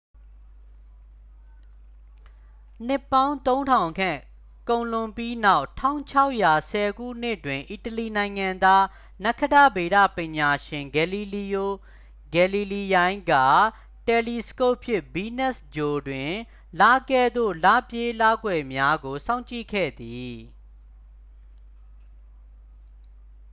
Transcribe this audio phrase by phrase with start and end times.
[2.87, 4.19] နှစ်ပေါင်း သုံးထောင်ခန့်
[4.69, 5.65] ကုန်လွန်ပြီးနောက်
[6.31, 8.85] 1610 ခုနှစ်တွင် အီတလီနိုင်ငံသား
[9.23, 11.71] နက္ခတ္တဗေဒပညာရှင် ဂယ်လီလီယို
[12.33, 13.33] ဂယ်လီလီယိုင်က
[14.07, 16.31] တယ်လီစကုပ်ဖြင့် ဗီးနပ်စ်ဂြိုဟ်တွင်
[16.81, 20.35] လကဲ့သို့ လပြည့်လကွယ်များကို စောင့်ကြည့်ခဲ့သည်